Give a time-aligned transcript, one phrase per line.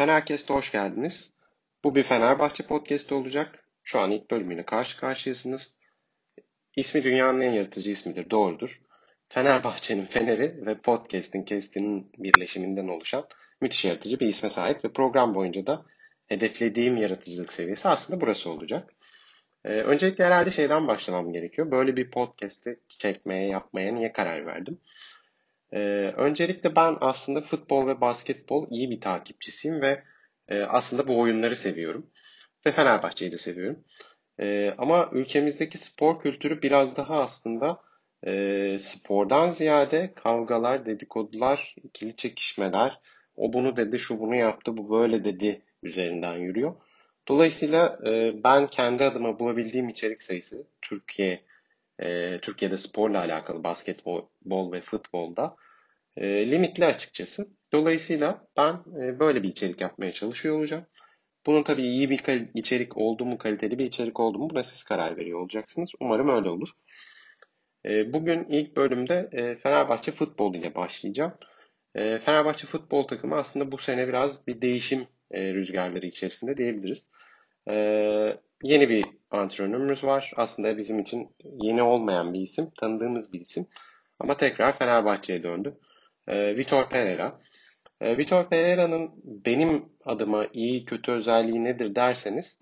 [0.00, 1.34] Fenerkest'e hoş geldiniz.
[1.84, 3.64] Bu bir Fenerbahçe podcast olacak.
[3.84, 5.76] Şu an ilk bölümüyle karşı karşıyasınız.
[6.76, 8.80] İsmi dünyanın en yaratıcı ismidir, doğrudur.
[9.28, 13.26] Fenerbahçe'nin Fener'i ve podcast'in Kest'inin birleşiminden oluşan
[13.60, 15.84] müthiş yaratıcı bir isme sahip ve program boyunca da
[16.26, 18.94] hedeflediğim yaratıcılık seviyesi aslında burası olacak.
[19.64, 21.70] Ee, öncelikle herhalde şeyden başlamam gerekiyor.
[21.70, 24.78] Böyle bir podcast'i çekmeye, yapmaya niye karar verdim?
[25.72, 25.78] Ee,
[26.16, 30.02] öncelikle ben aslında futbol ve basketbol iyi bir takipçisiyim ve
[30.48, 32.10] e, aslında bu oyunları seviyorum.
[32.66, 33.84] Ve Fenerbahçe'yi de seviyorum.
[34.40, 37.80] E, ama ülkemizdeki spor kültürü biraz daha aslında
[38.26, 43.00] e, spordan ziyade kavgalar, dedikodular, ikili çekişmeler,
[43.36, 46.74] o bunu dedi, şu bunu yaptı, bu böyle dedi üzerinden yürüyor.
[47.28, 51.44] Dolayısıyla e, ben kendi adıma bulabildiğim içerik sayısı Türkiye
[52.00, 55.56] e, Türkiye'de sporla alakalı basketbol ve futbolda
[56.16, 57.48] e, limitli açıkçası.
[57.72, 60.86] Dolayısıyla ben e, böyle bir içerik yapmaya çalışıyor olacağım.
[61.46, 65.16] Bunun tabii iyi bir içerik oldu mu, kaliteli bir içerik oldu mu buna siz karar
[65.16, 65.90] veriyor olacaksınız.
[66.00, 66.68] Umarım öyle olur.
[67.86, 71.34] E, bugün ilk bölümde e, Fenerbahçe futbol ile başlayacağım.
[71.94, 77.08] E, Fenerbahçe futbol takımı aslında bu sene biraz bir değişim e, rüzgarları içerisinde diyebiliriz.
[77.70, 77.74] E,
[78.62, 80.32] yeni bir antrenörümüz var.
[80.36, 81.28] Aslında bizim için
[81.62, 83.66] yeni olmayan bir isim, tanıdığımız bir isim.
[84.18, 85.78] Ama tekrar Fenerbahçe'ye döndü.
[86.28, 87.40] E, Vitor Pereira.
[88.00, 92.60] E, Vitor Pereira'nın benim adıma iyi kötü özelliği nedir derseniz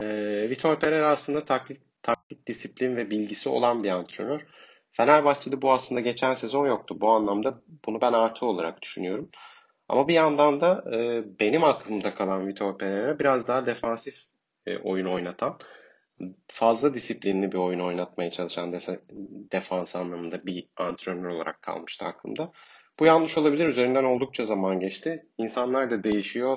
[0.00, 0.06] e,
[0.50, 4.46] Vitor Pereira aslında taktik, taktik disiplin ve bilgisi olan bir antrenör.
[4.92, 7.00] Fenerbahçe'de bu aslında geçen sezon yoktu.
[7.00, 9.30] Bu anlamda bunu ben artı olarak düşünüyorum.
[9.88, 14.14] Ama bir yandan da e, benim aklımda kalan Vitor Pereira biraz daha defansif
[14.66, 15.58] e, oyun oynatan,
[16.48, 18.72] fazla disiplinli bir oyun oynatmaya çalışan
[19.52, 22.52] defans anlamında bir antrenör olarak kalmıştı aklımda.
[23.00, 23.66] Bu yanlış olabilir.
[23.68, 25.26] Üzerinden oldukça zaman geçti.
[25.38, 26.56] İnsanlar da değişiyor.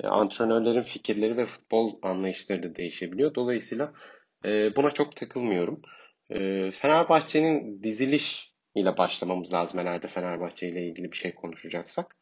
[0.00, 3.34] E, antrenörlerin fikirleri ve futbol anlayışları da değişebiliyor.
[3.34, 3.92] Dolayısıyla
[4.44, 5.82] e, buna çok takılmıyorum.
[6.30, 12.16] E, Fenerbahçe'nin diziliş ile başlamamız lazım herhalde Fenerbahçe ile ilgili bir şey konuşacaksak.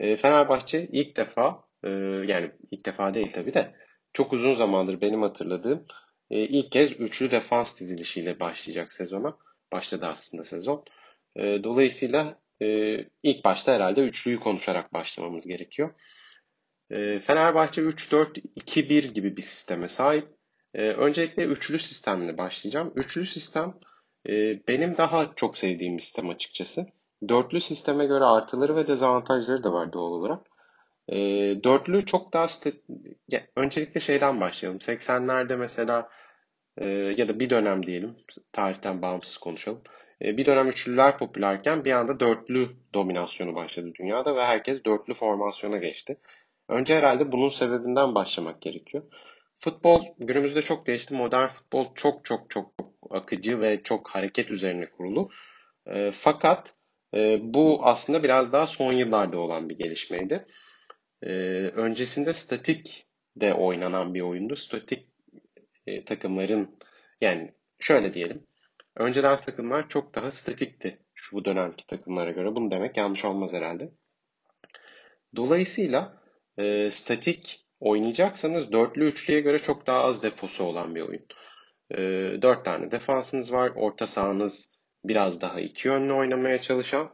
[0.00, 1.88] E, Fenerbahçe ilk defa e,
[2.26, 3.74] yani ilk defa değil tabii de
[4.12, 5.86] çok uzun zamandır benim hatırladığım
[6.30, 9.36] e, ilk kez üçlü defans dizilişiyle başlayacak sezona.
[9.72, 10.84] Başladı aslında sezon.
[11.36, 12.44] E, dolayısıyla
[13.22, 15.94] ilk başta herhalde üçlüyü konuşarak başlamamız gerekiyor.
[17.20, 20.28] Fenerbahçe 3-4-2-1 gibi bir sisteme sahip.
[20.74, 22.92] Öncelikle üçlü sistemle başlayacağım.
[22.96, 23.74] Üçlü sistem
[24.68, 26.86] benim daha çok sevdiğim sistem açıkçası.
[27.28, 30.46] Dörtlü sisteme göre artıları ve dezavantajları da var doğal olarak.
[31.08, 31.16] E,
[31.64, 32.46] dörtlü çok daha
[33.56, 34.78] öncelikle şeyden başlayalım.
[34.78, 36.08] 80'lerde mesela
[36.78, 38.16] e, ya da bir dönem diyelim
[38.52, 39.80] tarihten bağımsız konuşalım.
[40.22, 45.76] E, bir dönem üçlüler popülerken bir anda dörtlü dominasyonu başladı dünyada ve herkes dörtlü formasyona
[45.76, 46.16] geçti.
[46.68, 49.04] Önce herhalde bunun sebebinden başlamak gerekiyor.
[49.58, 51.14] Futbol günümüzde çok değişti.
[51.14, 52.70] Modern futbol çok çok çok
[53.10, 55.30] akıcı ve çok hareket üzerine kurulu.
[55.86, 56.74] E, fakat
[57.40, 60.46] bu aslında biraz daha son yıllarda olan bir gelişmeydi.
[61.22, 61.30] E,
[61.68, 64.56] öncesinde statik de oynanan bir oyundu.
[64.56, 65.08] Statik
[65.86, 66.78] e, takımların
[67.20, 68.46] yani şöyle diyelim
[68.96, 72.56] Önceden takımlar çok daha statikti şu bu dönemki takımlara göre.
[72.56, 73.90] Bunu demek yanlış olmaz herhalde.
[75.36, 76.22] Dolayısıyla
[76.58, 81.26] e, statik oynayacaksanız dörtlü üçlüye göre çok daha az defosu olan bir oyun.
[81.90, 81.98] E,
[82.42, 83.72] dört tane defansınız var.
[83.76, 84.73] Orta sahanız
[85.04, 87.10] biraz daha iki yönlü oynamaya çalışan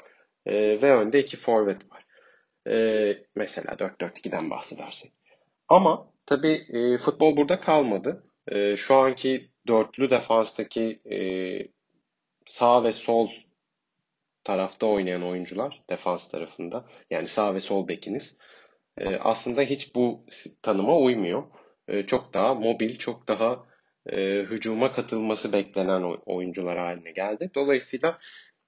[0.46, 2.06] e, ve önde iki forvet var.
[2.68, 2.76] E,
[3.34, 5.12] mesela 4-4-2'den bahsedersek.
[5.68, 8.24] Ama tabii e, futbol burada kalmadı.
[8.48, 11.18] E, şu anki dörtlü defanstaki e,
[12.46, 13.30] sağ ve sol
[14.44, 18.38] tarafta oynayan oyuncular defans tarafında yani sağ ve sol bekiniz
[18.98, 20.24] e, aslında hiç bu
[20.62, 21.42] tanıma uymuyor.
[21.88, 23.64] E, çok daha mobil, çok daha
[24.06, 27.50] e, hücuma katılması beklenen oyuncular haline geldi.
[27.54, 28.18] Dolayısıyla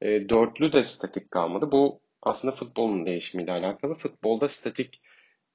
[0.01, 1.73] e, dörtlü de statik kalmadı.
[1.73, 3.95] Bu aslında futbolun değişimiyle alakalı.
[3.95, 5.01] Futbolda statik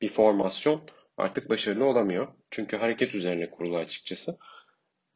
[0.01, 0.81] bir formasyon
[1.17, 2.27] artık başarılı olamıyor.
[2.51, 4.37] Çünkü hareket üzerine kurulu açıkçası.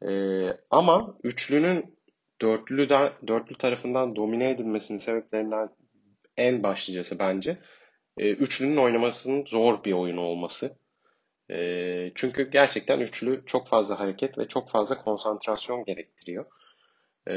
[0.08, 1.98] Ee, ama üçlünün
[2.40, 5.68] dörtlü de, dörtlü tarafından domine edilmesinin sebeplerinden
[6.36, 7.58] en başlıcası bence
[8.18, 10.76] e, üçlünün oynamasının zor bir oyun olması.
[11.50, 16.44] E, çünkü gerçekten üçlü çok fazla hareket ve çok fazla konsantrasyon gerektiriyor.
[17.28, 17.32] E,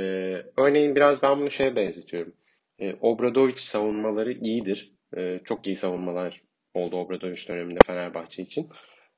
[0.58, 2.34] örneğin biraz ben bunu şeye benzetiyorum.
[2.80, 4.94] E, Obradoviç savunmaları iyidir.
[5.18, 6.42] E, çok iyi savunmalar
[6.74, 8.70] oldu Obradoviç döneminde Fenerbahçe için.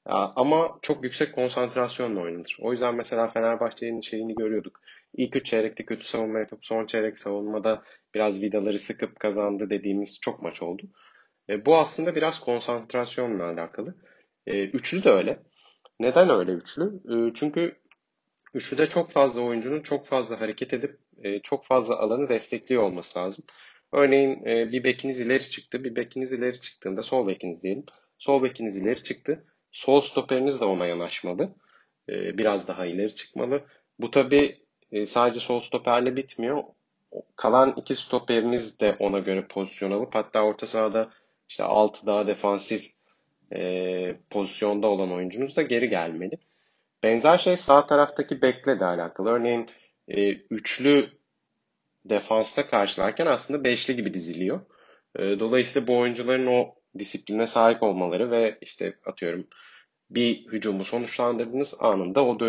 [0.06, 2.57] Ama çok yüksek konsantrasyonla oynanır.
[2.62, 4.81] O yüzden mesela Fenerbahçe'nin şeyini görüyorduk.
[5.13, 7.84] İlk üç çeyrekte kötü savunma yapıp son çeyrek savunmada
[8.16, 10.84] biraz vidaları sıkıp kazandı dediğimiz çok maç oldu.
[11.50, 13.95] E, bu aslında biraz konsantrasyonla alakalı.
[14.47, 15.39] E, üçlü de öyle.
[15.99, 16.85] Neden öyle üçlü?
[16.85, 17.75] E, çünkü
[18.53, 23.45] üçlüde çok fazla oyuncunun çok fazla hareket edip e, çok fazla alanı destekliyor olması lazım.
[23.91, 25.83] Örneğin e, bir bekiniz ileri çıktı.
[25.83, 27.85] Bir bekiniz ileri çıktığında sol bekiniz diyelim.
[28.17, 29.45] Sol bekiniz ileri çıktı.
[29.71, 31.55] Sol stoperiniz de ona yanaşmalı.
[32.09, 33.63] E, biraz daha ileri çıkmalı.
[34.00, 34.57] Bu tabi
[34.91, 36.63] e, sadece sol stoperle bitmiyor.
[37.35, 41.09] Kalan iki stoperiniz de ona göre pozisyon alıp hatta orta sahada
[41.50, 42.96] işte altı daha defansif
[43.55, 46.38] e, pozisyonda olan oyuncunuz da geri gelmeli.
[47.03, 49.29] Benzer şey sağ taraftaki bekle de alakalı.
[49.29, 49.65] Örneğin
[50.07, 51.09] e, üçlü
[52.05, 54.59] defansta karşılarken aslında beşli gibi diziliyor.
[55.19, 59.47] E, dolayısıyla bu oyuncuların o disipline sahip olmaları ve işte atıyorum
[60.09, 62.39] bir hücumu sonuçlandırdığınız anında o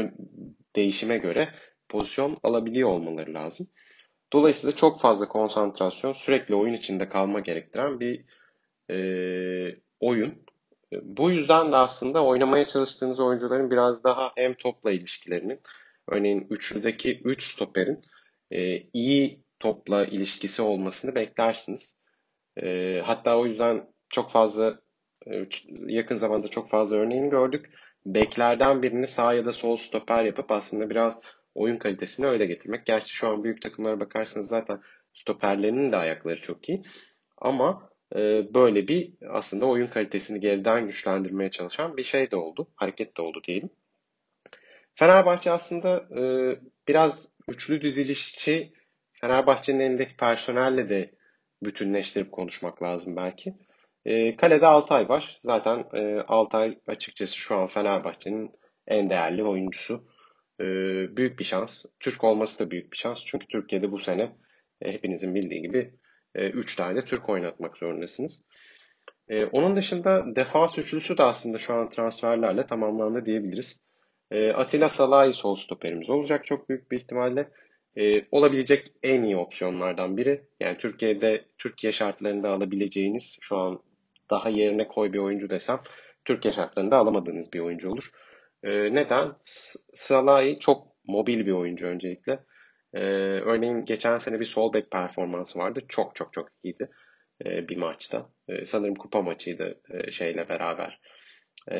[0.77, 1.49] değişime göre
[1.89, 3.69] pozisyon alabiliyor olmaları lazım.
[4.33, 8.25] Dolayısıyla çok fazla konsantrasyon, sürekli oyun içinde kalma gerektiren bir
[8.91, 8.99] e,
[10.01, 10.45] oyun.
[11.03, 15.61] Bu yüzden de aslında oynamaya çalıştığınız oyuncuların biraz daha hem topla ilişkilerinin,
[16.09, 18.05] örneğin üçlüdeki 3 üç stoperin
[18.51, 21.99] e, iyi topla ilişkisi olmasını beklersiniz.
[22.63, 24.81] E, hatta o yüzden çok fazla
[25.27, 25.49] e,
[25.87, 27.71] yakın zamanda çok fazla örneğini gördük.
[28.07, 31.21] Beklerden birini sağ ya da sol stoper yapıp aslında biraz
[31.55, 32.87] oyun kalitesini öyle getirmek.
[32.87, 34.81] Gerçi şu an büyük takımlara bakarsanız zaten
[35.15, 36.83] stoperlerinin de ayakları çok iyi.
[37.39, 37.91] Ama
[38.55, 42.69] böyle bir aslında oyun kalitesini geriden güçlendirmeye çalışan bir şey de oldu.
[42.75, 43.71] Hareket de oldu diyelim.
[44.95, 46.23] Fenerbahçe aslında e,
[46.89, 48.73] biraz üçlü dizilişçi
[49.13, 51.15] Fenerbahçe'nin elindeki personelle de
[51.63, 53.55] bütünleştirip konuşmak lazım belki.
[54.05, 55.41] E, kalede Altay var.
[55.45, 58.51] Zaten e, Altay açıkçası şu an Fenerbahçe'nin
[58.87, 60.09] en değerli oyuncusu.
[60.61, 60.65] E,
[61.17, 61.85] büyük bir şans.
[62.01, 63.25] Türk olması da büyük bir şans.
[63.25, 64.37] Çünkü Türkiye'de bu sene
[64.83, 65.95] e, hepinizin bildiği gibi
[66.35, 68.45] 3 e, tane Türk oynatmak zorundasınız.
[69.29, 73.81] E, onun dışında defans üçlüsü de aslında şu an transferlerle tamamlandı diyebiliriz.
[74.31, 77.49] E, Atilla Salahi sol stoperimiz olacak çok büyük bir ihtimalle.
[77.97, 80.43] E, olabilecek en iyi opsiyonlardan biri.
[80.61, 83.83] Yani Türkiye'de, Türkiye şartlarında alabileceğiniz şu an
[84.31, 85.81] daha yerine koy bir oyuncu desem
[86.25, 88.11] Türkiye şartlarında alamadığınız bir oyuncu olur.
[88.63, 89.33] E, neden?
[89.95, 92.39] Salahi çok mobil bir oyuncu öncelikle.
[92.95, 93.01] E,
[93.41, 95.81] örneğin geçen sene bir sol bek performansı vardı.
[95.89, 96.91] Çok çok çok iyiydi
[97.45, 98.31] e, bir maçta.
[98.49, 101.01] E, sanırım kupa maçıydı e, şeyle beraber.
[101.71, 101.79] E,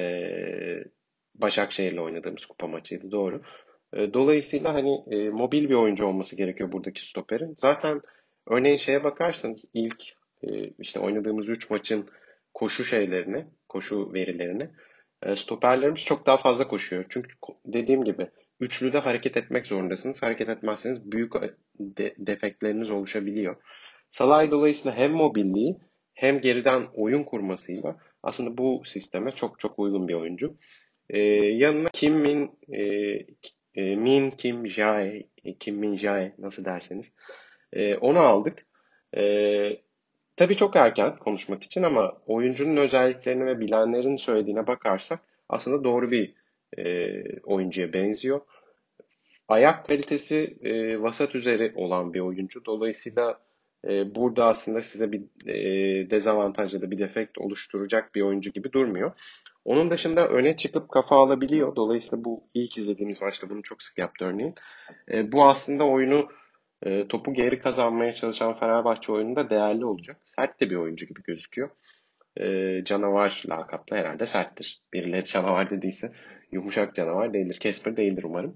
[1.35, 3.43] Başakşehir'le oynadığımız kupa maçıydı doğru.
[3.93, 7.55] E, dolayısıyla hani e, mobil bir oyuncu olması gerekiyor buradaki stoperin.
[7.57, 8.01] Zaten
[8.47, 10.03] örneğin şeye bakarsanız ilk
[10.43, 12.09] e, işte oynadığımız 3 maçın
[12.55, 14.71] koşu şeylerini, koşu verilerini
[15.23, 17.05] e, stoperlerimiz çok daha fazla koşuyor.
[17.09, 17.29] Çünkü
[17.67, 20.23] dediğim gibi üçlüde hareket etmek zorundasınız.
[20.23, 21.33] Hareket etmezseniz büyük
[21.79, 23.57] de, defektleriniz oluşabiliyor.
[24.11, 25.77] Salay dolayısıyla hem mobilliği
[26.15, 30.57] hem geriden oyun kurmasıyla aslında bu sisteme çok çok uygun bir oyuncu.
[31.11, 32.83] Ee, yanına Kim Min e,
[33.75, 35.23] e, Min Kim Jae
[35.61, 37.13] Kim Min Jae nasıl derseniz
[37.73, 38.67] e, onu aldık.
[39.17, 39.23] E,
[40.37, 46.35] tabii çok erken konuşmak için ama oyuncunun özelliklerini ve bilenlerin söylediğine bakarsak aslında doğru bir
[46.79, 48.41] e, oyuncuya benziyor.
[49.49, 52.65] Ayak kalitesi e, vasat üzeri olan bir oyuncu.
[52.65, 53.41] Dolayısıyla
[53.89, 58.73] e, burada aslında size bir e, dezavantaj ya da bir defekt oluşturacak bir oyuncu gibi
[58.73, 59.13] durmuyor.
[59.65, 61.77] Onun dışında öne çıkıp kafa alabiliyor.
[61.77, 64.55] Dolayısıyla bu ilk izlediğimiz maçta bunu çok sık yaptı örneğin.
[65.13, 66.29] E, bu aslında oyunu
[66.83, 70.17] e, topu geri kazanmaya çalışan Fenerbahçe oyununda değerli olacak.
[70.25, 71.71] Sert de bir oyuncu gibi gözüküyor.
[72.37, 74.83] E, canavar lakaplı herhalde serttir.
[74.93, 76.13] Birileri canavar dediyse
[76.53, 77.59] yumuşak canavar değildir.
[77.61, 78.55] Kesper değildir umarım.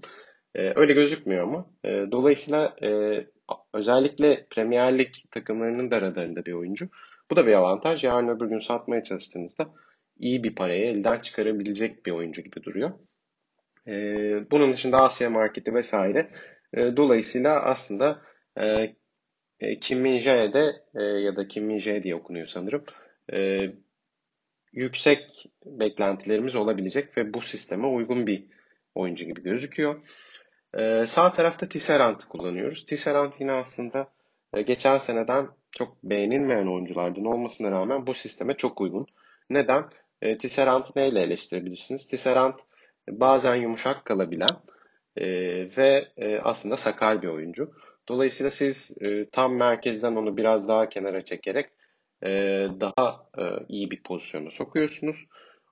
[0.55, 1.65] E, öyle gözükmüyor ama.
[1.85, 2.89] E, dolayısıyla e,
[3.73, 6.89] özellikle Premier Lig takımlarının da radarında bir oyuncu.
[7.31, 8.03] Bu da bir avantaj.
[8.03, 9.69] Yarın öbür gün satmaya çalıştığınızda
[10.19, 12.91] iyi bir parayı elden çıkarabilecek bir oyuncu gibi duruyor.
[13.87, 13.91] E,
[14.51, 16.29] bunun dışında Asya marketi vesaire.
[16.73, 18.21] E, dolayısıyla aslında
[18.57, 18.95] e,
[19.59, 22.83] e Kim Min Jae'de e, ya da Kim Min Jae diye okunuyor sanırım.
[23.33, 23.67] E,
[24.73, 28.43] yüksek beklentilerimiz olabilecek ve bu sisteme uygun bir
[28.95, 30.01] oyuncu gibi gözüküyor.
[30.77, 32.85] Ee, sağ tarafta Tisserant'ı kullanıyoruz.
[32.85, 34.07] Tisserant yine aslında
[34.53, 39.05] e, geçen seneden çok beğenilmeyen oyunculardan olmasına rağmen bu sisteme çok uygun.
[39.49, 39.83] Neden?
[40.21, 42.07] E, Tisserant'ı neyle eleştirebilirsiniz?
[42.07, 42.59] Tisserant
[43.09, 44.57] bazen yumuşak kalabilen
[45.17, 45.25] e,
[45.77, 47.71] ve e, aslında sakal bir oyuncu.
[48.07, 51.69] Dolayısıyla siz e, tam merkezden onu biraz daha kenara çekerek
[52.81, 55.25] daha e, iyi bir pozisyona sokuyorsunuz.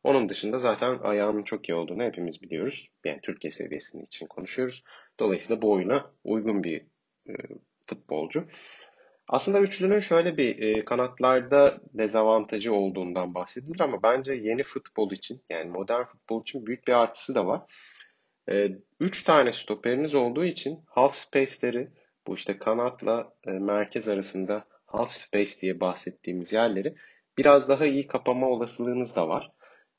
[0.04, 2.88] Onun dışında zaten ayağının çok iyi olduğunu hepimiz biliyoruz.
[3.06, 4.84] Yani Türkiye seviyesinin için konuşuyoruz.
[5.20, 6.82] Dolayısıyla bu oyuna uygun bir
[7.30, 7.34] e,
[7.86, 8.48] futbolcu.
[9.28, 15.70] Aslında üçlünün şöyle bir e, kanatlarda dezavantajı olduğundan bahsedilir ama bence yeni futbol için yani
[15.70, 17.62] modern futbol için büyük bir artısı da var.
[18.52, 18.68] E,
[19.00, 21.88] üç tane stoperiniz olduğu için half space'leri
[22.28, 26.96] bu işte kanatla e, merkez arasında half space diye bahsettiğimiz yerleri
[27.38, 29.52] biraz daha iyi kapama olasılığınız da var.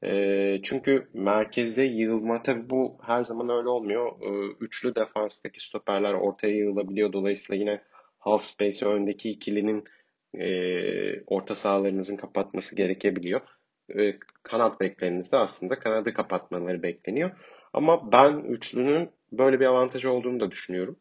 [0.04, 4.12] E, çünkü merkezde yığılma tabi bu her zaman öyle olmuyor.
[4.22, 7.12] E, üçlü defanstaki stoperler ortaya yığılabiliyor.
[7.12, 7.82] Dolayısıyla yine
[8.18, 9.84] half space öndeki ikilinin
[10.34, 13.40] e, orta sahalarınızın kapatması gerekebiliyor.
[13.98, 17.30] E, kanat beklerinizde aslında kanadı kapatmaları bekleniyor.
[17.72, 20.96] Ama ben üçlünün böyle bir avantajı olduğunu da düşünüyorum.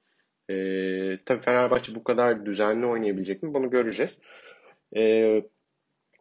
[0.51, 4.19] E, tabii Fenerbahçe bu kadar düzenli oynayabilecek mi bunu göreceğiz.
[4.95, 5.43] E,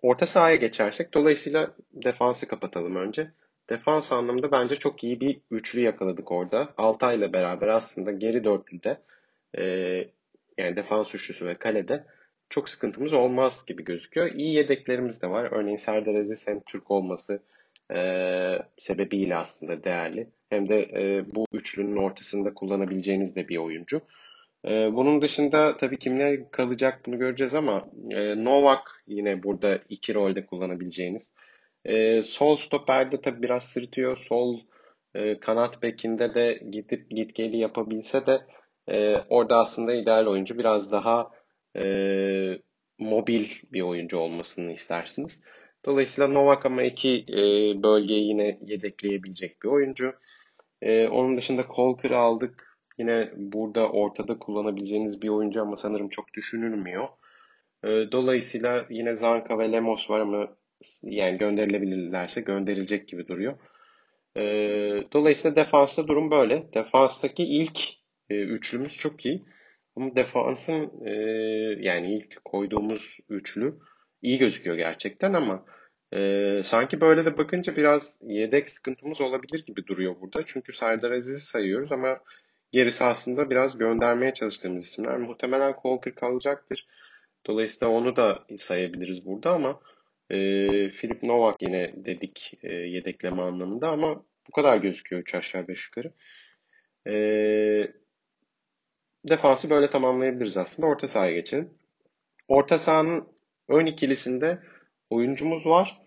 [0.02, 3.30] orta sahaya geçersek dolayısıyla defansı kapatalım önce.
[3.70, 6.74] Defans anlamında bence çok iyi bir üçlü yakaladık orada.
[6.76, 9.00] Altay ile beraber aslında geri dörtlüde
[9.58, 9.64] e,
[10.58, 12.04] yani defans üçlüsü ve kalede
[12.50, 14.30] çok sıkıntımız olmaz gibi gözüküyor.
[14.34, 15.48] İyi yedeklerimiz de var.
[15.52, 17.42] Örneğin Serdar Aziz hem Türk olması
[17.94, 17.98] e,
[18.78, 20.30] sebebiyle aslında değerli.
[20.50, 24.00] Hem de e, bu üçlünün ortasında kullanabileceğiniz de bir oyuncu.
[24.68, 30.46] E, bunun dışında tabii kimler kalacak bunu göreceğiz ama e, Novak yine burada iki rolde
[30.46, 31.34] kullanabileceğiniz.
[31.84, 34.16] E, sol stoperde tabii biraz sırıtıyor.
[34.16, 34.60] Sol
[35.14, 38.40] e, kanat bekinde de gidip git geli yapabilse de
[38.88, 41.30] e, orada aslında ideal oyuncu biraz daha
[41.76, 41.84] e,
[42.98, 45.42] mobil bir oyuncu olmasını istersiniz.
[45.84, 47.42] Dolayısıyla Novak ama iki e,
[47.82, 50.14] bölgeyi yine yedekleyebilecek bir oyuncu.
[50.82, 52.76] E, onun dışında Colker'ı aldık.
[52.98, 57.08] Yine burada ortada kullanabileceğiniz bir oyuncu ama sanırım çok düşünülmüyor.
[57.84, 60.48] E, dolayısıyla yine Zanka ve Lemos var ama
[61.02, 63.58] yani gönderilebilirlerse gönderilecek gibi duruyor.
[64.36, 64.42] E,
[65.12, 66.72] dolayısıyla defansta durum böyle.
[66.74, 67.80] Defanstaki ilk
[68.30, 69.44] e, üçlümüz çok iyi.
[69.96, 71.10] Ama defansın e,
[71.80, 73.74] yani ilk koyduğumuz üçlü
[74.22, 75.64] iyi gözüküyor gerçekten ama
[76.12, 80.42] e, sanki böyle de bakınca biraz yedek sıkıntımız olabilir gibi duruyor burada.
[80.46, 82.20] Çünkü Serdar Aziz'i sayıyoruz ama
[82.72, 85.16] gerisi aslında biraz göndermeye çalıştığımız isimler.
[85.16, 86.86] Muhtemelen Colker kalacaktır.
[87.46, 89.80] Dolayısıyla onu da sayabiliriz burada ama
[90.30, 90.36] e,
[90.90, 96.12] Filip Novak yine dedik e, yedekleme anlamında ama bu kadar gözüküyor 3 aşağı 5 yukarı.
[97.06, 97.14] E,
[99.28, 100.88] defansı böyle tamamlayabiliriz aslında.
[100.88, 101.70] Orta sahaya geçelim.
[102.48, 103.28] Orta sahanın
[103.68, 104.62] ön ikilisinde
[105.10, 106.00] oyuncumuz var.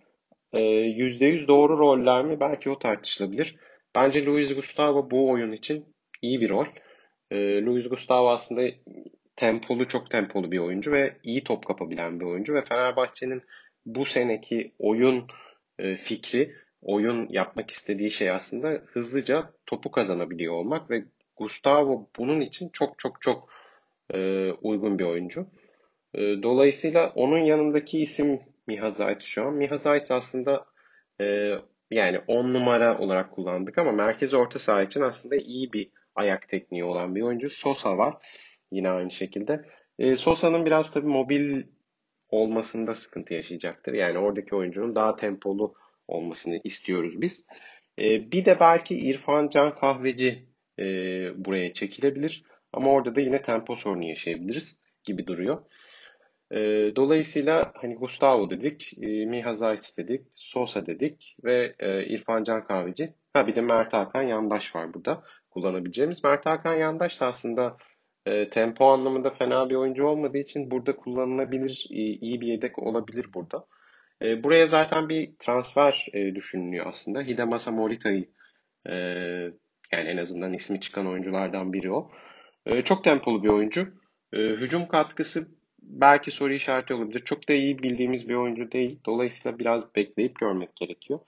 [0.54, 2.40] %100 doğru roller mi?
[2.40, 3.56] Belki o tartışılabilir.
[3.96, 5.86] Bence Luis Gustavo bu oyun için
[6.22, 6.66] iyi bir rol.
[7.66, 8.62] Luis Gustavo aslında
[9.36, 13.42] tempolu, çok tempolu bir oyuncu ve iyi top kapabilen bir oyuncu ve Fenerbahçe'nin
[13.86, 15.28] bu seneki oyun
[15.98, 21.04] fikri, oyun yapmak istediği şey aslında hızlıca topu kazanabiliyor olmak ve
[21.38, 23.50] Gustavo bunun için çok çok çok
[24.14, 25.48] e, uygun bir oyuncu.
[26.14, 29.54] E, dolayısıyla onun yanındaki isim Miha Zayt şu an.
[29.54, 30.66] Miha Zayt aslında
[31.22, 31.52] e,
[31.92, 36.84] yani 10 numara olarak kullandık ama merkez orta saha için aslında iyi bir ayak tekniği
[36.84, 37.50] olan bir oyuncu.
[37.50, 38.14] Sosa var
[38.72, 39.66] yine aynı şekilde.
[40.00, 41.64] E, Sosa'nın biraz tabii mobil
[42.30, 43.94] olmasında sıkıntı yaşayacaktır.
[43.94, 45.76] Yani oradaki oyuncunun daha tempolu
[46.08, 47.46] olmasını istiyoruz biz.
[48.00, 50.46] E, bir de belki İrfan Can Kahveci
[50.80, 50.84] e,
[51.46, 52.44] buraya çekilebilir.
[52.74, 55.64] Ama orada da yine tempo sorunu yaşayabiliriz gibi duruyor.
[56.52, 56.58] E,
[56.96, 63.14] dolayısıyla hani Gustavo dedik, e, Miha Zayt dedik, Sosa dedik ve e, İrfan Can Kahveci.
[63.34, 66.24] Ha bir de Mert Hakan Yandaş var burada kullanabileceğimiz.
[66.24, 67.78] Mert Hakan Yandaş da aslında
[68.26, 73.66] e, tempo anlamında fena bir oyuncu olmadığı için burada kullanılabilir, iyi bir yedek olabilir burada.
[74.22, 77.22] E, buraya zaten bir transfer e, düşünülüyor aslında.
[77.22, 78.30] Hidemasa Morita'yı
[78.90, 78.94] e,
[79.92, 82.12] yani en azından ismi çıkan oyunculardan biri o.
[82.66, 83.88] E, çok tempolu bir oyuncu.
[84.34, 85.48] E, hücum katkısı
[85.84, 87.20] belki soru işareti olabilir.
[87.20, 89.00] Çok da iyi bildiğimiz bir oyuncu değil.
[89.06, 91.20] Dolayısıyla biraz bekleyip görmek gerekiyor.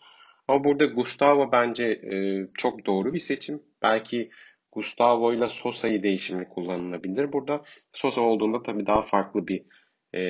[0.48, 3.64] Ama burada Gustavo bence e, çok doğru bir seçim.
[3.82, 4.30] Belki
[4.72, 7.64] Gustavo ile Sosa'yı değişimli kullanılabilir burada.
[7.94, 9.64] Sosa olduğunda tabii daha farklı bir
[10.16, 10.22] e,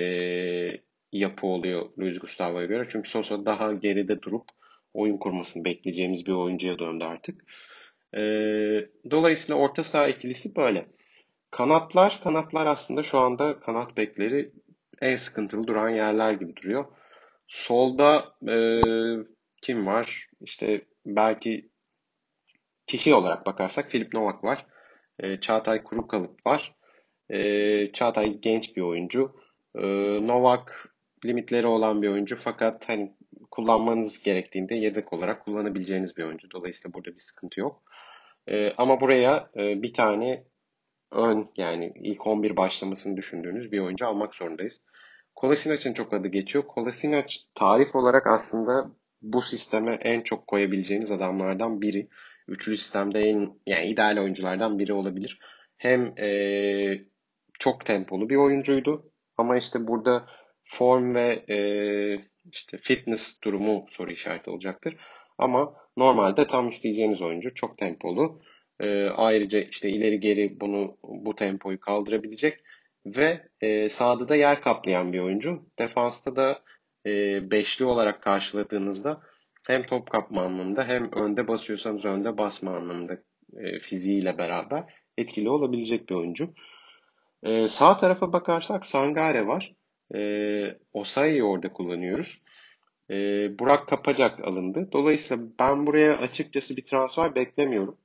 [1.12, 2.88] yapı oluyor Luis Gustavo'ya göre.
[2.90, 4.44] Çünkü Sosa daha geride durup
[4.94, 7.46] oyun kurmasını bekleyeceğimiz bir oyuncuya döndü artık.
[8.14, 8.22] E,
[9.12, 10.86] dolayısıyla orta saha ikilisi böyle.
[11.56, 14.52] Kanatlar, kanatlar aslında şu anda kanat bekleri
[15.02, 16.86] en sıkıntılı duran yerler gibi duruyor.
[17.48, 18.58] Solda e,
[19.62, 20.28] kim var?
[20.42, 21.70] İşte belki
[22.88, 24.66] kişi olarak bakarsak Filip Novak var.
[25.20, 26.76] E, Çağatay Kurukalıp var.
[27.30, 29.36] E, Çağatay genç bir oyuncu.
[29.76, 29.84] E,
[30.28, 30.90] Novak
[31.26, 33.16] limitleri olan bir oyuncu fakat hani
[33.52, 36.52] kullanmanız gerektiğinde yedek olarak kullanabileceğiniz bir oyuncu.
[36.52, 37.84] Dolayısıyla burada bir sıkıntı yok.
[38.48, 40.44] E, ama buraya e, bir tane
[41.16, 44.82] ön yani ilk 11 başlamasını düşündüğünüz bir oyuncu almak zorundayız.
[45.36, 46.68] Kolasinac çok adı geçiyor.
[46.68, 48.92] Kolasinac tarif olarak aslında
[49.22, 52.08] bu sisteme en çok koyabileceğiniz adamlardan biri.
[52.48, 55.40] Üçlü sistemde en yani ideal oyunculardan biri olabilir.
[55.78, 56.28] Hem e,
[57.60, 60.26] çok tempolu bir oyuncuydu ama işte burada
[60.64, 61.58] form ve e,
[62.52, 64.96] işte fitness durumu soru işareti olacaktır.
[65.38, 68.42] Ama normalde tam isteyeceğiniz oyuncu çok tempolu.
[68.80, 72.60] E, ayrıca işte ileri geri bunu bu tempoyu kaldırabilecek
[73.06, 75.66] ve e, sahada da yer kaplayan bir oyuncu.
[75.80, 76.62] Defansta da
[77.06, 77.12] e,
[77.52, 79.22] beşli olarak karşıladığınızda
[79.64, 83.18] hem top kapma anlamında hem önde basıyorsanız önde basma anlamında
[83.58, 84.84] e, fiziğiyle beraber
[85.18, 86.54] etkili olabilecek bir oyuncu.
[87.44, 89.76] E, sağ tarafa bakarsak Sangare var.
[90.16, 90.20] E,
[90.94, 92.42] Osayi'yi orada kullanıyoruz.
[93.12, 93.16] E,
[93.60, 94.90] Burak Kapacak alındı.
[94.92, 97.98] Dolayısıyla ben buraya açıkçası bir transfer beklemiyorum.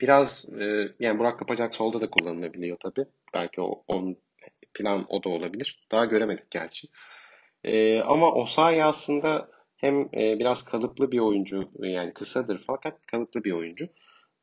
[0.00, 3.06] Biraz e, yani Burak Kapacak solda da kullanılabiliyor tabii.
[3.34, 4.16] Belki o on
[4.74, 5.86] plan o da olabilir.
[5.92, 6.88] Daha göremedik gerçi.
[7.64, 13.52] E, ama Osayi aslında hem e, biraz kalıplı bir oyuncu yani kısadır fakat kalıplı bir
[13.52, 13.88] oyuncu.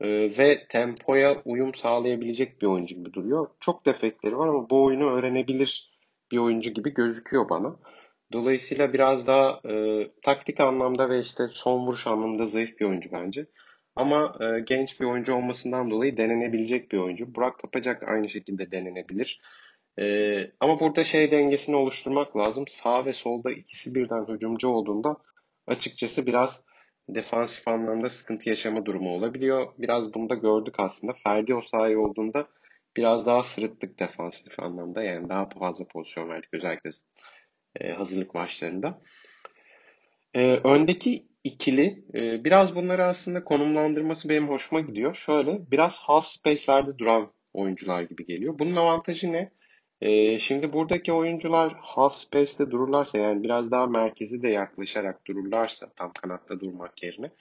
[0.02, 0.08] E,
[0.38, 3.48] ve tempoya uyum sağlayabilecek bir oyuncu gibi duruyor.
[3.60, 5.92] Çok defekleri var ama bu oyunu öğrenebilir
[6.32, 7.76] bir oyuncu gibi gözüküyor bana.
[8.34, 13.46] Dolayısıyla biraz daha e, taktik anlamda ve işte son vuruş anlamında zayıf bir oyuncu bence.
[13.96, 17.36] Ama e, genç bir oyuncu olmasından dolayı denenebilecek bir oyuncu.
[17.36, 19.42] Burak Kapacak aynı şekilde denenebilir.
[20.00, 22.68] E, ama burada şey dengesini oluşturmak lazım.
[22.68, 25.18] Sağ ve solda ikisi birden hücumcu olduğunda
[25.68, 26.66] açıkçası biraz
[27.10, 29.74] defansif anlamda sıkıntı yaşama durumu olabiliyor.
[29.78, 31.14] Biraz bunu da gördük aslında.
[31.14, 32.48] Ferdi o sahaya olduğunda
[32.98, 35.04] biraz daha sırıttık defansif anlamda.
[35.04, 36.90] Yani daha fazla pozisyon verdik özellikle
[37.80, 39.02] e, hazırlık maçlarında.
[40.34, 45.16] E, öndeki ikili e, biraz bunları aslında konumlandırması benim hoşuma gidiyor.
[45.16, 48.60] Şöyle biraz half space'lerde duran oyuncular gibi geliyor.
[48.60, 49.52] Bunun avantajı ne?
[50.02, 56.14] E, şimdi buradaki oyuncular half space'te dururlarsa yani biraz daha merkezi de yaklaşarak dururlarsa tam
[56.14, 57.32] kanatta durmak yerine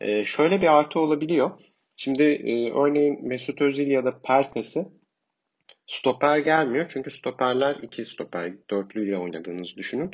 [0.00, 1.50] e, şöyle bir artı olabiliyor.
[1.96, 4.88] Şimdi e, örneğin Mesut Özil ya da Pelkas'ı
[5.86, 6.86] stoper gelmiyor.
[6.88, 10.10] Çünkü stoperler iki stoper dörtlüyle oynadığınızı düşünün.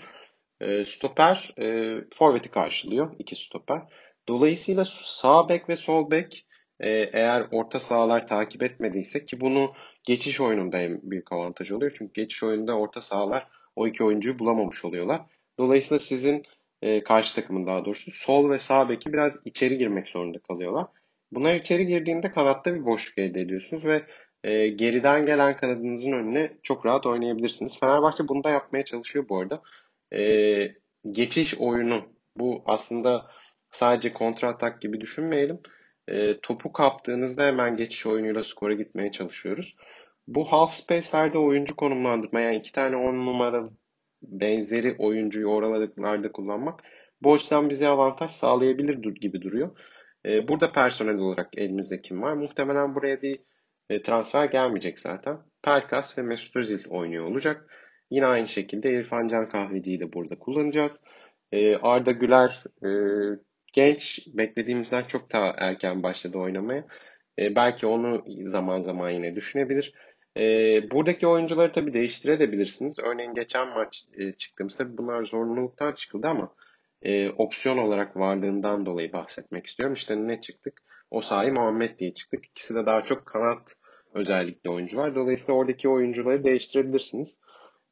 [0.64, 3.12] E, stoper e, forveti karşılıyor.
[3.18, 3.82] iki stoper.
[4.28, 6.46] Dolayısıyla sağ bek ve sol bek
[6.80, 9.72] e, eğer orta sahalar takip etmediyse ki bunu
[10.04, 11.94] geçiş oyununda en büyük avantaj oluyor.
[11.98, 15.20] Çünkü geçiş oyununda orta sahalar o iki oyuncuyu bulamamış oluyorlar.
[15.58, 16.42] Dolayısıyla sizin
[16.82, 20.86] e, karşı takımın daha doğrusu sol ve sağ beki biraz içeri girmek zorunda kalıyorlar.
[21.32, 24.02] Bunlar içeri girdiğinde kanatta bir boşluk elde ediyorsunuz ve
[24.44, 27.80] e, geriden gelen kanadınızın önüne çok rahat oynayabilirsiniz.
[27.80, 29.62] Fenerbahçe bunu da yapmaya çalışıyor bu arada.
[30.14, 30.74] E,
[31.12, 32.04] geçiş oyunu
[32.36, 33.26] bu aslında
[33.70, 35.60] sadece kontra atak gibi düşünmeyelim.
[36.08, 39.76] E, topu kaptığınızda hemen geçiş oyunuyla skora gitmeye çalışıyoruz.
[40.26, 43.70] Bu half space'lerde oyuncu konumlandırma yani iki tane on numaralı
[44.22, 46.80] benzeri oyuncuyu oralarda kullanmak
[47.22, 49.78] bu açıdan bize avantaj sağlayabilir gibi duruyor.
[50.26, 52.32] E, burada personel olarak elimizde kim var?
[52.32, 53.40] Muhtemelen buraya bir
[53.90, 55.38] e, transfer gelmeyecek zaten.
[55.62, 57.70] Pelkas ve Mesut Özil oynuyor olacak.
[58.14, 61.02] Yine aynı şekilde İrfan Can Kahveci'yi de burada kullanacağız.
[61.52, 62.90] E, Arda Güler e,
[63.72, 66.84] genç beklediğimizden çok daha erken başladı oynamaya.
[67.38, 69.94] E, belki onu zaman zaman yine düşünebilir.
[70.36, 70.42] E,
[70.90, 72.98] buradaki oyuncuları tabii değiştirebilirsiniz.
[72.98, 76.54] Örneğin geçen maç e, çıktığımızda bunlar zorunluluktan çıkıldı ama
[77.38, 79.94] opsiyon olarak varlığından dolayı bahsetmek istiyorum.
[79.94, 80.82] İşte ne çıktık?
[81.10, 82.46] O sahi Muhammed diye çıktık.
[82.46, 83.74] İkisi de daha çok kanat
[84.14, 85.14] özellikle oyuncu var.
[85.14, 87.38] Dolayısıyla oradaki oyuncuları değiştirebilirsiniz.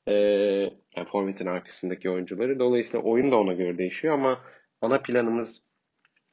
[0.09, 0.13] Ee,
[0.97, 2.59] yani Forvet'in arkasındaki oyuncuları.
[2.59, 4.41] Dolayısıyla oyun da ona göre değişiyor ama
[4.81, 5.67] ana planımız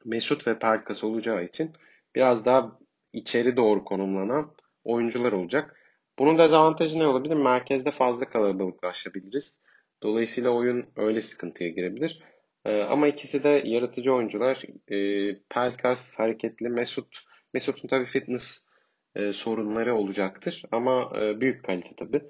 [0.04, 1.72] Mesut ve Perkas olacağı için
[2.14, 2.78] biraz daha
[3.12, 4.54] içeri doğru konumlanan
[4.84, 5.76] oyuncular olacak.
[6.18, 7.34] Bunun dezavantajı ne olabilir?
[7.34, 9.62] Merkezde fazla kalabalıklaşabiliriz.
[10.02, 12.22] Dolayısıyla oyun öyle sıkıntıya girebilir.
[12.64, 14.62] Ee, ama ikisi de yaratıcı oyuncular.
[14.88, 17.06] Ee, Pelkas hareketli, Mesut.
[17.54, 18.66] Mesut'un tabii fitness
[19.14, 22.22] e, sorunları olacaktır ama e, büyük kalite tabii.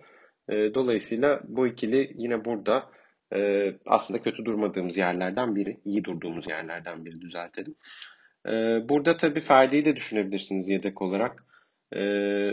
[0.50, 2.90] E, dolayısıyla bu ikili yine burada
[3.34, 7.74] e, aslında kötü durmadığımız yerlerden biri, iyi durduğumuz yerlerden biri düzeltelim.
[8.46, 8.50] E,
[8.88, 11.44] burada tabii Ferdi'yi de düşünebilirsiniz yedek olarak.
[11.92, 12.00] E,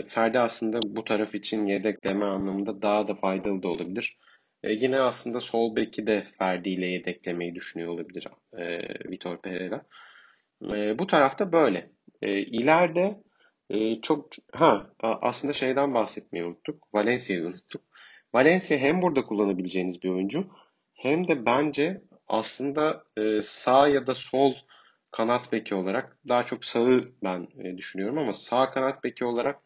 [0.08, 4.18] Ferdi aslında bu taraf için yedekleme anlamında daha da faydalı da olabilir.
[4.64, 8.78] Yine aslında sol beki de Ferdi ile yedeklemeyi düşünüyor olabilir e,
[9.10, 9.82] Vitor Pereira.
[10.72, 11.90] E, bu tarafta böyle.
[13.70, 16.94] E, çok ha aslında şeyden bahsetmeyi unuttuk.
[16.94, 17.82] Valencia'yı unuttuk.
[18.34, 20.46] Valencia hem burada kullanabileceğiniz bir oyuncu
[20.94, 24.54] hem de bence aslında e, sağ ya da sol
[25.10, 29.60] kanat beki olarak daha çok sağı ben e, düşünüyorum ama sağ kanat beki olarak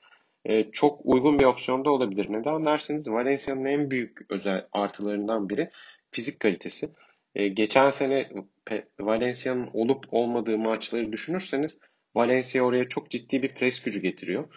[0.44, 2.27] e, çok uygun bir opsiyonda olabilir.
[2.31, 5.70] Neden derseniz Valencia'nın en büyük özel artılarından biri
[6.11, 6.90] fizik kalitesi.
[7.53, 8.29] Geçen sene
[9.01, 11.79] Valencia'nın olup olmadığı maçları düşünürseniz
[12.14, 14.48] Valencia oraya çok ciddi bir pres gücü getiriyor.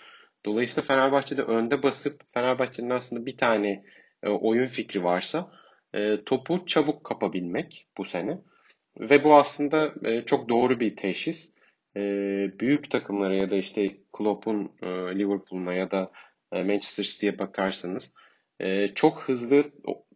[0.46, 3.84] Dolayısıyla Fenerbahçe'de önde basıp Fenerbahçe'nin aslında bir tane
[4.24, 5.52] e, oyun fikri varsa
[5.94, 8.38] e, topu çabuk kapabilmek bu sene.
[9.00, 11.52] Ve bu aslında e, çok doğru bir teşhis.
[11.96, 12.02] E,
[12.60, 16.12] büyük takımlara ya da işte Klopp'un e, Liverpool'una ya da
[16.52, 18.14] e, Manchester City'ye bakarsanız
[18.60, 19.64] e, çok hızlı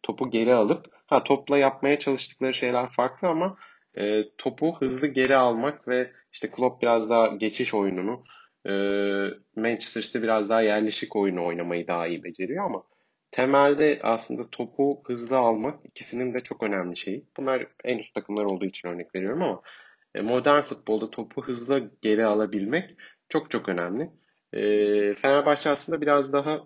[0.03, 3.57] topu geri alıp ha topla yapmaya çalıştıkları şeyler farklı ama
[3.97, 8.23] e, topu hızlı geri almak ve işte Klopp biraz daha geçiş oyununu
[8.65, 8.71] e,
[9.55, 12.83] Manchester City biraz daha yerleşik oyunu oynamayı daha iyi beceriyor ama
[13.31, 17.25] temelde aslında topu hızlı almak ikisinin de çok önemli şeyi.
[17.37, 19.61] Bunlar en üst takımlar olduğu için örnek veriyorum ama
[20.15, 22.95] e, modern futbolda topu hızlı geri alabilmek
[23.29, 24.09] çok çok önemli.
[24.53, 24.61] E,
[25.13, 26.63] Fenerbahçe aslında biraz daha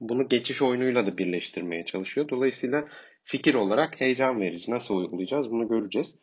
[0.00, 2.28] bunu geçiş oyunuyla da birleştirmeye çalışıyor.
[2.28, 2.88] Dolayısıyla
[3.24, 4.70] fikir olarak heyecan verici.
[4.70, 6.14] Nasıl uygulayacağız bunu göreceğiz.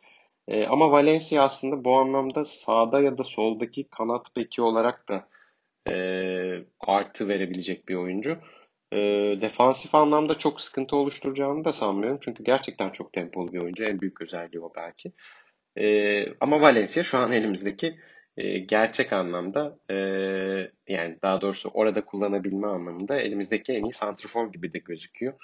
[0.50, 5.28] E, ama Valencia aslında bu anlamda sağda ya da soldaki kanat beki olarak da
[5.90, 5.94] e,
[6.80, 8.38] artı verebilecek bir oyuncu.
[8.92, 8.98] E,
[9.40, 12.18] defansif anlamda çok sıkıntı oluşturacağını da sanmıyorum.
[12.22, 13.84] Çünkü gerçekten çok tempolu bir oyuncu.
[13.84, 15.12] En büyük özelliği o belki.
[15.76, 17.98] E, ama Valencia şu an elimizdeki
[18.36, 19.94] e, gerçek anlamda e,
[20.88, 25.34] yani daha doğrusu orada kullanabilme anlamında elimizdeki en iyi santrfor gibi de gözüküyor.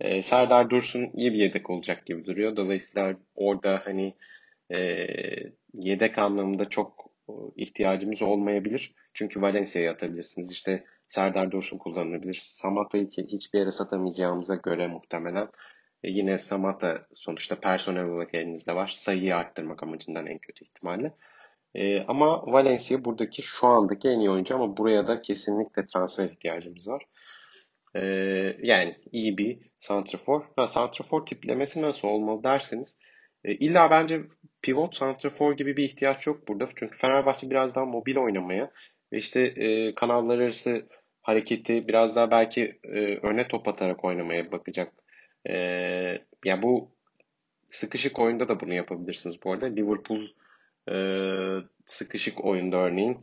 [0.00, 2.56] E, Serdar Dursun iyi bir yedek olacak gibi duruyor.
[2.56, 4.14] Dolayısıyla orada hani
[4.70, 5.06] e,
[5.74, 7.10] yedek anlamında çok
[7.56, 8.94] ihtiyacımız olmayabilir.
[9.14, 10.52] Çünkü Valencia'ya atabilirsiniz.
[10.52, 12.38] İşte Serdar Dursun kullanılabilir.
[12.42, 15.48] Samata'yı hiçbir yere satamayacağımıza göre muhtemelen
[16.02, 18.88] e, yine Samata sonuçta personel olarak elinizde var.
[18.88, 21.12] Sayıyı arttırmak amacından en kötü ihtimalle.
[21.74, 26.88] E, ama Valencia buradaki şu andaki en iyi oyuncu ama buraya da kesinlikle transfer ihtiyacımız
[26.88, 27.02] var.
[27.94, 28.00] E,
[28.62, 30.42] yani iyi bir santrafor.
[30.56, 32.98] Ha, santrafor tiplemesi nasıl olmalı derseniz
[33.46, 34.22] e, illa bence
[34.62, 36.68] pivot santrafor gibi bir ihtiyaç yok burada.
[36.76, 38.70] Çünkü Fenerbahçe biraz daha mobil oynamaya
[39.12, 40.86] ve işte e, kanallar arası
[41.22, 44.92] hareketi biraz daha belki e, öne top atarak oynamaya bakacak.
[45.48, 45.54] E,
[46.44, 46.90] ya bu
[47.70, 49.66] sıkışık oyunda da bunu yapabilirsiniz bu arada.
[49.66, 50.26] Liverpool
[50.90, 50.96] e,
[51.86, 53.18] sıkışık oyunda örneğin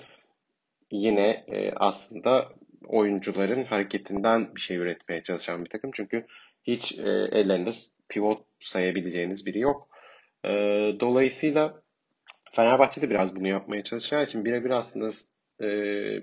[0.91, 2.49] yine e, aslında
[2.86, 5.91] oyuncuların hareketinden bir şey üretmeye çalışan bir takım.
[5.93, 6.25] Çünkü
[6.63, 7.71] hiç e, ellerinde
[8.09, 9.92] pivot sayabileceğiniz biri yok.
[10.45, 10.49] E,
[10.99, 11.84] dolayısıyla
[12.53, 15.10] Fenerbahçe de biraz bunu yapmaya çalışacağı için birebir aslında
[15.60, 15.67] e,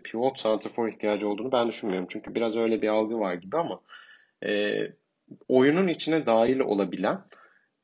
[0.02, 2.06] pivot santrafor ihtiyacı olduğunu ben düşünmüyorum.
[2.10, 3.80] Çünkü biraz öyle bir algı var gibi ama
[4.44, 4.82] e,
[5.48, 7.20] oyunun içine dahil olabilen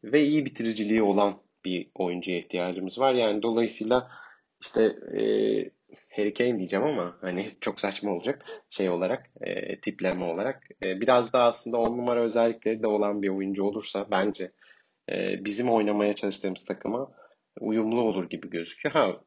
[0.05, 3.15] ve iyi bitiriciliği olan bir oyuncuya ihtiyacımız var.
[3.15, 4.11] Yani dolayısıyla
[4.61, 4.83] işte
[5.19, 5.21] e,
[6.17, 10.63] Harry Kane diyeceğim ama hani çok saçma olacak şey olarak, e, tipleme olarak.
[10.83, 14.53] E, biraz daha aslında on numara özellikleri de olan bir oyuncu olursa bence
[15.13, 17.13] e, bizim oynamaya çalıştığımız takıma
[17.61, 18.95] uyumlu olur gibi gözüküyor.
[18.95, 19.21] Ha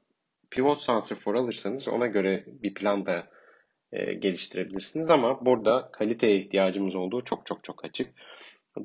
[0.52, 3.28] pivot santrafor alırsanız ona göre bir plan da
[3.92, 8.10] e, geliştirebilirsiniz ama burada kaliteye ihtiyacımız olduğu çok çok çok açık.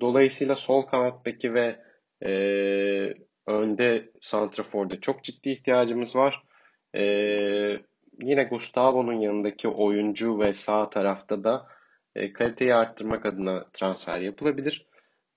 [0.00, 1.76] Dolayısıyla sol kanattaki ve
[2.26, 2.32] e,
[3.46, 6.42] önde santraforda çok ciddi ihtiyacımız var.
[6.94, 7.02] E,
[8.22, 11.66] yine Gustavo'nun yanındaki oyuncu ve sağ tarafta da
[12.14, 14.86] e, kaliteyi arttırmak adına transfer yapılabilir.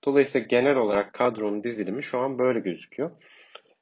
[0.04, 3.10] Dolayısıyla genel olarak kadronun dizilimi şu an böyle gözüküyor.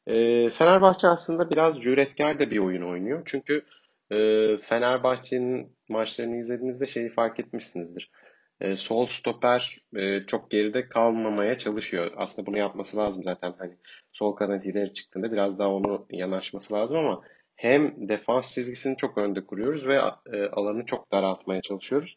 [0.06, 0.14] E,
[0.50, 3.22] Fenerbahçe aslında biraz cüretkar da bir oyun oynuyor.
[3.24, 3.64] Çünkü
[4.10, 4.16] e,
[4.56, 8.10] Fenerbahçe'nin maçlarını izlediğinizde şeyi fark etmişsinizdir.
[8.60, 12.10] E, sol stoper e, çok geride kalmamaya çalışıyor.
[12.16, 13.54] Aslında bunu yapması lazım zaten.
[13.58, 13.76] Hani
[14.12, 17.22] sol kanat ileri çıktığında biraz daha onu yanaşması lazım ama
[17.56, 19.98] hem defans çizgisini çok önde kuruyoruz ve
[20.32, 22.16] e, alanı çok daraltmaya çalışıyoruz.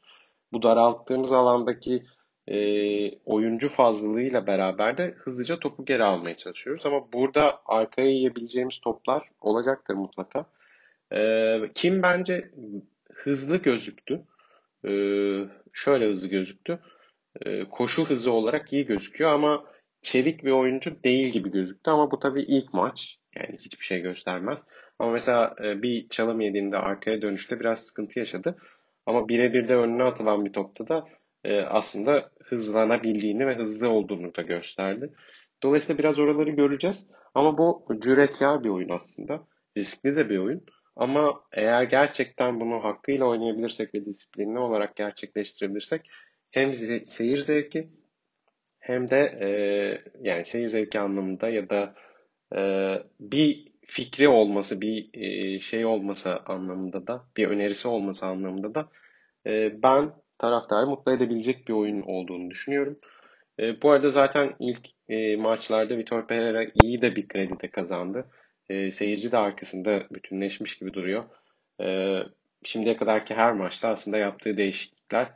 [0.52, 2.04] Bu daralttığımız alandaki
[2.47, 2.58] e,
[3.25, 6.86] oyuncu fazlalığıyla beraber de hızlıca topu geri almaya çalışıyoruz.
[6.86, 10.45] Ama burada arkaya yiyebileceğimiz toplar olacaktır mutlaka.
[11.13, 12.52] E, kim bence
[13.13, 14.21] hızlı gözüktü.
[14.88, 14.91] E,
[15.73, 16.80] şöyle hızlı gözüktü.
[17.45, 19.65] E, koşu hızı olarak iyi gözüküyor ama
[20.02, 21.91] çevik bir oyuncu değil gibi gözüktü.
[21.91, 23.19] Ama bu tabii ilk maç.
[23.36, 24.65] Yani hiçbir şey göstermez.
[24.99, 28.58] Ama mesela e, bir çalım yediğinde arkaya dönüşte biraz sıkıntı yaşadı.
[29.06, 31.08] Ama birebir de önüne atılan bir topta da
[31.43, 35.13] e, aslında hızlanabildiğini ve hızlı olduğunu da gösterdi.
[35.63, 37.08] Dolayısıyla biraz oraları göreceğiz.
[37.36, 39.47] Ama bu cüretkar bir oyun aslında.
[39.78, 40.65] Riskli de bir oyun.
[40.95, 46.10] Ama eğer gerçekten bunu hakkıyla oynayabilirsek ve disiplinli olarak gerçekleştirebilirsek
[46.52, 46.73] hem
[47.04, 47.89] seyir zevki
[48.80, 49.49] hem de e,
[50.21, 51.95] yani seyir zevki anlamında ya da
[52.56, 52.62] e,
[53.19, 58.89] bir fikri olması, bir e, şey olması anlamında da, bir önerisi olması anlamında da
[59.47, 62.99] e, ben taraftarı mutlu edebilecek bir oyun olduğunu düşünüyorum.
[63.60, 68.25] E, bu arada zaten ilk e, maçlarda Vitor Pereira iyi de bir kredi de kazandı.
[68.69, 71.23] E, seyirci de arkasında bütünleşmiş gibi duruyor.
[71.82, 72.19] E,
[72.63, 75.28] şimdiye kadarki her maçta aslında yaptığı değişiklikler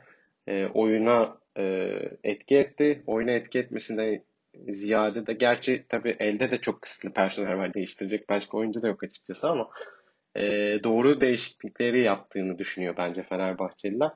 [0.46, 3.02] e, oyuna e, etki etti.
[3.06, 4.22] Oyuna etki etmesinden
[4.68, 9.04] ziyade de gerçi tabii elde de çok kısıtlı personel var değiştirecek başka oyuncu da yok
[9.04, 9.70] açıkçası ama
[10.36, 10.42] e,
[10.84, 14.10] doğru değişiklikleri yaptığını düşünüyor bence Fenerbahçeliler.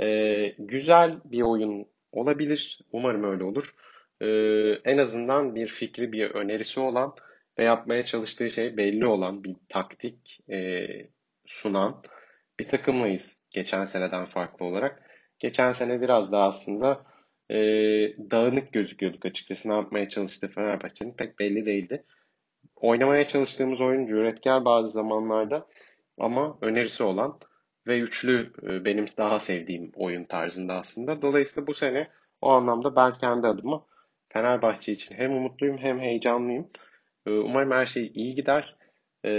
[0.00, 2.80] E, güzel bir oyun olabilir.
[2.92, 3.74] Umarım öyle olur.
[4.20, 4.26] E,
[4.84, 7.14] en azından bir fikri, bir önerisi olan
[7.58, 10.86] ve yapmaya çalıştığı şey belli olan bir taktik e,
[11.46, 12.02] sunan
[12.60, 15.02] bir takımlayız geçen seneden farklı olarak.
[15.38, 17.04] Geçen sene biraz daha aslında
[17.50, 17.56] e,
[18.30, 19.68] dağınık gözüküyorduk açıkçası.
[19.68, 22.04] Ne yapmaya çalıştığı Fenerbahçe'nin pek belli değildi.
[22.76, 25.66] Oynamaya çalıştığımız oyuncu üretken bazı zamanlarda
[26.18, 27.38] ama önerisi olan
[27.86, 31.22] ve üçlü e, benim daha sevdiğim oyun tarzında aslında.
[31.22, 32.08] Dolayısıyla bu sene
[32.40, 33.86] o anlamda ben kendi adıma
[34.28, 36.68] Fenerbahçe için hem umutluyum hem heyecanlıyım.
[37.26, 38.76] E, umarım her şey iyi gider.
[39.24, 39.30] E,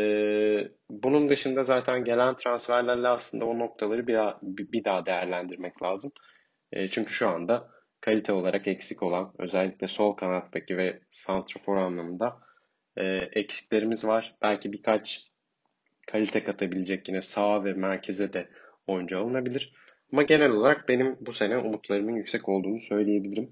[0.89, 4.07] bunun dışında zaten gelen transferlerle aslında o noktaları
[4.41, 6.11] bir daha, değerlendirmek lazım.
[6.89, 7.69] Çünkü şu anda
[8.01, 12.39] kalite olarak eksik olan özellikle sol kanat beki ve santrafor anlamında
[13.31, 14.35] eksiklerimiz var.
[14.41, 15.26] Belki birkaç
[16.07, 18.47] kalite katabilecek yine sağ ve merkeze de
[18.87, 19.73] oyuncu alınabilir.
[20.13, 23.51] Ama genel olarak benim bu sene umutlarımın yüksek olduğunu söyleyebilirim.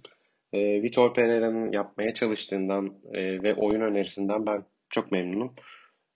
[0.53, 5.55] E, Vitor Pereira'nın yapmaya çalıştığından e, ve oyun önerisinden ben çok memnunum.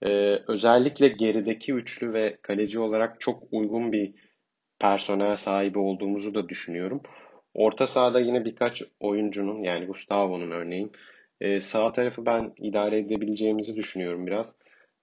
[0.02, 0.08] E,
[0.48, 4.14] özellikle gerideki üçlü ve kaleci olarak çok uygun bir
[4.78, 7.02] personel sahibi olduğumuzu da düşünüyorum.
[7.54, 10.92] Orta sahada yine birkaç oyuncunun yani Gustavo'nun örneğin
[11.40, 14.54] e, sağ tarafı ben idare edebileceğimizi düşünüyorum biraz.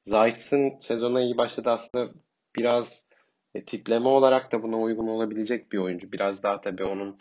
[0.07, 2.11] Zayt'sın sezona iyi başladı aslında
[2.55, 3.05] biraz
[3.55, 6.11] e, tipleme olarak da buna uygun olabilecek bir oyuncu.
[6.11, 7.17] Biraz daha tabii onun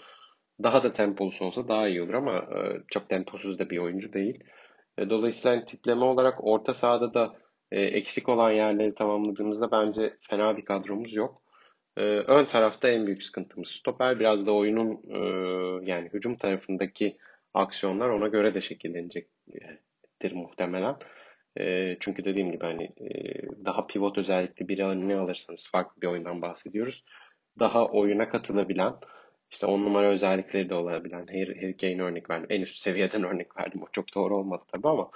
[0.62, 4.44] daha da tempolusu olsa daha iyi olur ama e, çok temposuz da bir oyuncu değil.
[4.99, 7.37] E, dolayısıyla hani tipleme olarak orta sahada da
[7.72, 11.42] e, eksik olan yerleri tamamladığımızda bence fena bir kadromuz yok.
[11.96, 14.20] E, ön tarafta en büyük sıkıntımız stoper.
[14.20, 15.18] Biraz da oyunun e,
[15.90, 17.16] yani hücum tarafındaki
[17.55, 20.96] aksiyonlar ona göre de şekillenecektir muhtemelen.
[22.01, 22.90] Çünkü dediğim gibi hani
[23.64, 27.05] daha pivot özellikli bir ne alırsanız farklı bir oyundan bahsediyoruz.
[27.59, 28.95] Daha oyuna katılabilen,
[29.51, 32.47] işte on numara özellikleri de olabilen Harry, Harry Kane örnek verdim.
[32.51, 33.83] En üst seviyeden örnek verdim.
[33.83, 35.11] O çok doğru olmadı tabii ama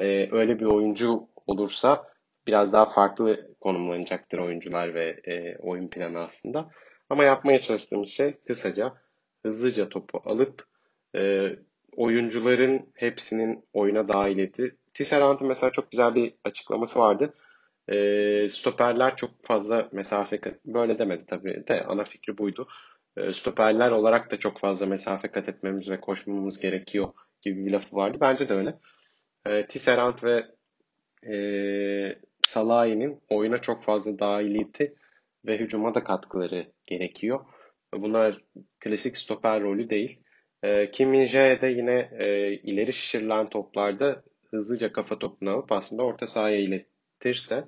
[0.00, 2.04] e, öyle bir oyuncu olursa
[2.46, 6.70] biraz daha farklı konumlanacaktır oyuncular ve e, oyun planı aslında.
[7.10, 8.94] Ama yapmaya çalıştığımız şey kısaca
[9.42, 10.64] hızlıca topu alıp
[11.16, 11.50] e,
[11.96, 17.34] oyuncuların hepsinin oyuna dahil edip Tisserand'ın mesela çok güzel bir açıklaması vardı.
[17.88, 22.68] E, stoperler çok fazla mesafe böyle demedi tabii de ana fikri buydu.
[23.16, 27.08] E, stoperler olarak da çok fazla mesafe kat etmemiz ve koşmamız gerekiyor
[27.42, 28.18] gibi bir lafı vardı.
[28.20, 28.78] Bence de öyle.
[29.46, 30.44] E, Tisserand ve
[31.32, 31.36] e,
[32.46, 34.94] Salahi'nin oyuna çok fazla dahiliyeti
[35.46, 37.40] ve hücuma da katkıları gerekiyor.
[37.94, 38.42] Bunlar
[38.80, 40.20] klasik stoper rolü değil.
[40.62, 46.26] E, Kim min de yine e, ileri şişirilen toplarda hızlıca kafa topunu alıp aslında orta
[46.26, 47.64] sahaya iletirse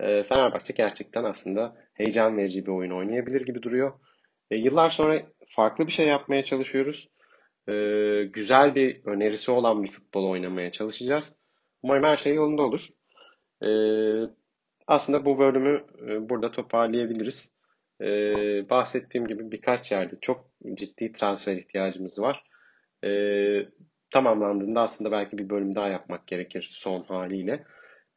[0.00, 3.92] e, Fenerbahçe gerçekten aslında heyecan verici bir oyun oynayabilir gibi duruyor.
[4.50, 7.08] E, yıllar sonra farklı bir şey yapmaya çalışıyoruz.
[7.68, 7.74] E,
[8.24, 11.32] güzel bir önerisi olan bir futbol oynamaya çalışacağız.
[11.82, 12.88] Umarım her şey yolunda olur.
[13.62, 13.70] E,
[14.86, 17.52] aslında bu bölümü e, burada toparlayabiliriz.
[18.00, 18.06] E,
[18.70, 22.44] bahsettiğim gibi birkaç yerde çok ciddi transfer ihtiyacımız var.
[23.04, 23.10] E,
[24.16, 27.64] tamamlandığında aslında belki bir bölüm daha yapmak gerekir son haliyle.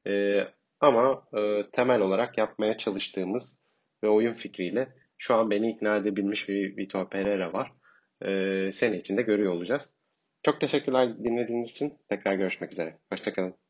[0.07, 0.43] E,
[0.79, 3.59] ama e, temel olarak yapmaya çalıştığımız
[4.03, 7.71] ve oyun fikriyle şu an beni ikna edebilmiş bir Vitor Pereira var.
[8.21, 9.93] E, sene içinde görüyor olacağız.
[10.43, 11.93] Çok teşekkürler dinlediğiniz için.
[12.09, 12.97] Tekrar görüşmek üzere.
[13.12, 13.68] Hoşçakalın.